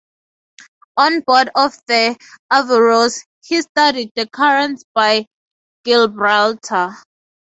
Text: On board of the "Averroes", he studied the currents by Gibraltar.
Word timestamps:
On 0.97 1.19
board 1.27 1.51
of 1.55 1.77
the 1.85 2.17
"Averroes", 2.49 3.21
he 3.45 3.61
studied 3.61 4.09
the 4.15 4.27
currents 4.27 4.83
by 4.95 5.27
Gibraltar. 5.85 6.95